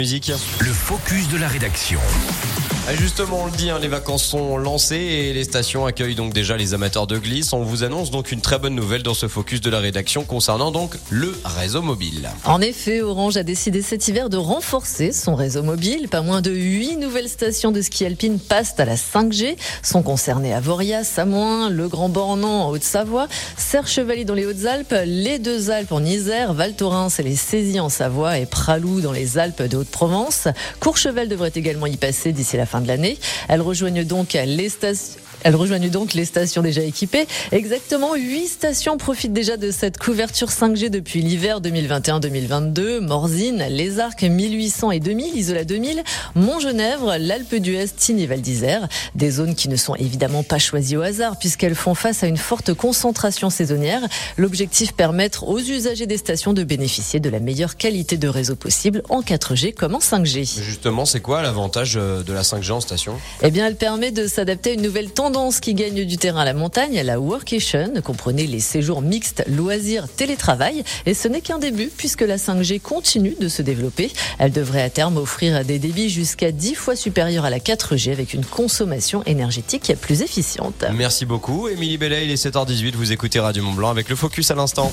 Le 0.00 0.72
focus 0.72 1.28
de 1.28 1.36
la 1.36 1.46
rédaction. 1.46 2.00
Ah, 2.92 2.96
Justement, 2.96 3.42
on 3.42 3.46
le 3.46 3.52
dit, 3.52 3.70
hein, 3.70 3.78
les 3.78 3.86
vacances 3.86 4.24
sont 4.24 4.56
lancées 4.56 4.96
et 4.96 5.32
les 5.32 5.44
stations 5.44 5.86
accueillent 5.86 6.16
donc 6.16 6.32
déjà 6.32 6.56
les 6.56 6.74
amateurs 6.74 7.06
de 7.06 7.18
glisse. 7.18 7.52
On 7.52 7.62
vous 7.62 7.84
annonce 7.84 8.10
donc 8.10 8.32
une 8.32 8.40
très 8.40 8.58
bonne 8.58 8.74
nouvelle 8.74 9.04
dans 9.04 9.14
ce 9.14 9.28
focus 9.28 9.60
de 9.60 9.70
la 9.70 9.78
rédaction 9.78 10.24
concernant 10.24 10.72
donc 10.72 10.96
le 11.08 11.32
réseau 11.44 11.82
mobile. 11.82 12.28
En 12.44 12.60
effet, 12.60 13.00
Orange 13.00 13.36
a 13.36 13.44
décidé 13.44 13.80
cet 13.82 14.08
hiver 14.08 14.28
de 14.28 14.36
renforcer 14.36 15.12
son 15.12 15.36
réseau 15.36 15.62
mobile. 15.62 16.08
Pas 16.08 16.22
moins 16.22 16.40
de 16.40 16.50
8 16.50 16.96
nouvelles 16.96 17.28
stations 17.28 17.70
de 17.70 17.80
ski 17.80 18.06
alpine 18.06 18.40
passent 18.40 18.74
à 18.78 18.84
la 18.84 18.96
5G. 18.96 19.56
Sont 19.84 20.02
concernées 20.02 20.52
Avoria, 20.52 21.04
Samoin, 21.04 21.70
Le 21.70 21.86
Grand 21.86 22.08
Bornand 22.08 22.66
en 22.66 22.70
Haute-Savoie, 22.70 23.28
Serre-Chevalier 23.56 24.24
dans 24.24 24.34
les 24.34 24.46
Hautes-Alpes, 24.46 24.94
les 25.06 25.38
Deux 25.38 25.70
Alpes 25.70 25.92
en 25.92 26.04
Isère, 26.04 26.54
Val 26.54 26.74
Thorens 26.74 27.20
et 27.20 27.22
les 27.22 27.36
Saisies 27.36 27.78
en 27.78 27.88
Savoie 27.88 28.38
et 28.38 28.46
Pralou 28.46 29.00
dans 29.00 29.12
les 29.12 29.38
Alpes 29.38 29.62
de 29.62 29.76
Haute-Provence. 29.76 30.48
Courchevel 30.80 31.28
devrait 31.28 31.52
également 31.54 31.86
y 31.86 31.96
passer 31.96 32.32
d'ici 32.32 32.56
la 32.56 32.66
fin 32.66 32.79
de 32.80 32.88
l'année. 32.88 33.18
Elles 33.48 33.62
rejoignent 33.62 34.04
donc 34.04 34.32
les 34.32 34.68
stations 34.68 35.20
elles 35.44 35.56
rejoignent 35.56 35.90
donc 35.90 36.14
les 36.14 36.24
stations 36.24 36.62
déjà 36.62 36.82
équipées. 36.82 37.26
Exactement 37.52 38.14
8 38.14 38.46
stations 38.46 38.96
profitent 38.96 39.32
déjà 39.32 39.56
de 39.56 39.70
cette 39.70 39.98
couverture 39.98 40.48
5G 40.48 40.90
depuis 40.90 41.22
l'hiver 41.22 41.60
2021-2022. 41.60 43.00
Morzine, 43.00 43.64
Les 43.70 43.98
Arcs 43.98 44.22
1800 44.22 44.90
et 44.92 45.00
2000, 45.00 45.36
Isola 45.36 45.64
2000, 45.64 46.02
Montgenèvre, 46.34 47.16
l'Alpe 47.18 47.54
d'Huez, 47.54 47.88
Tignes 47.96 48.20
et 48.20 48.26
Val 48.26 48.40
d'Isère. 48.40 48.88
Des 49.14 49.30
zones 49.30 49.54
qui 49.54 49.68
ne 49.68 49.76
sont 49.76 49.94
évidemment 49.96 50.42
pas 50.42 50.58
choisies 50.58 50.96
au 50.96 51.02
hasard 51.02 51.38
puisqu'elles 51.38 51.74
font 51.74 51.94
face 51.94 52.22
à 52.22 52.26
une 52.26 52.36
forte 52.36 52.74
concentration 52.74 53.50
saisonnière. 53.50 54.02
L'objectif 54.36 54.92
permettre 54.92 55.48
aux 55.48 55.58
usagers 55.58 56.06
des 56.06 56.16
stations 56.16 56.52
de 56.52 56.64
bénéficier 56.64 57.20
de 57.20 57.30
la 57.30 57.40
meilleure 57.40 57.76
qualité 57.76 58.16
de 58.16 58.28
réseau 58.28 58.56
possible 58.56 59.02
en 59.08 59.22
4G 59.22 59.74
comme 59.74 59.94
en 59.94 59.98
5G. 59.98 60.62
Justement, 60.62 61.04
c'est 61.04 61.20
quoi 61.20 61.42
l'avantage 61.42 61.96
euh, 61.96 62.22
de 62.22 62.32
la 62.32 62.42
5G 62.42 62.72
en 62.72 62.80
station? 62.80 63.18
Eh 63.42 63.50
bien, 63.50 63.66
elle 63.66 63.76
permet 63.76 64.10
de 64.10 64.26
s'adapter 64.26 64.70
à 64.70 64.72
une 64.74 64.82
nouvelle 64.82 65.10
qui 65.60 65.74
gagne 65.74 66.04
du 66.04 66.16
terrain 66.16 66.40
à 66.40 66.44
la 66.44 66.54
montagne, 66.54 67.00
la 67.04 67.20
workation. 67.20 67.92
Comprenez 68.02 68.46
les 68.46 68.58
séjours 68.58 69.00
mixtes, 69.00 69.44
loisirs, 69.46 70.08
télétravail. 70.08 70.82
Et 71.06 71.14
ce 71.14 71.28
n'est 71.28 71.40
qu'un 71.40 71.58
début 71.58 71.88
puisque 71.96 72.22
la 72.22 72.36
5G 72.36 72.80
continue 72.80 73.36
de 73.40 73.48
se 73.48 73.62
développer. 73.62 74.10
Elle 74.38 74.50
devrait 74.50 74.82
à 74.82 74.90
terme 74.90 75.18
offrir 75.18 75.64
des 75.64 75.78
débits 75.78 76.10
jusqu'à 76.10 76.50
10 76.50 76.74
fois 76.74 76.96
supérieurs 76.96 77.44
à 77.44 77.50
la 77.50 77.60
4G 77.60 78.10
avec 78.10 78.34
une 78.34 78.44
consommation 78.44 79.22
énergétique 79.24 79.92
plus 80.00 80.22
efficiente. 80.22 80.84
Merci 80.94 81.26
beaucoup, 81.26 81.68
Émilie 81.68 81.98
Bellet, 81.98 82.24
il 82.24 82.30
est 82.32 82.44
7h18, 82.44 82.94
vous 82.94 83.12
écoutez 83.12 83.38
Radio 83.38 83.62
Mont 83.62 83.72
Blanc 83.72 83.90
avec 83.90 84.08
le 84.08 84.16
focus 84.16 84.50
à 84.50 84.56
l'instant. 84.56 84.92